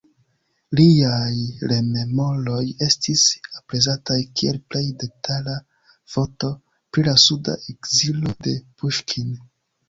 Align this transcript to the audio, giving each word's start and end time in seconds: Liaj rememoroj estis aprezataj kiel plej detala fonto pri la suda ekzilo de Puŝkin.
Liaj 0.77 1.33
rememoroj 1.71 2.61
estis 2.85 3.25
aprezataj 3.59 4.17
kiel 4.39 4.57
plej 4.71 4.81
detala 5.05 5.59
fonto 6.15 6.51
pri 6.95 7.05
la 7.11 7.15
suda 7.27 7.57
ekzilo 7.75 8.35
de 8.49 8.57
Puŝkin. 8.81 9.31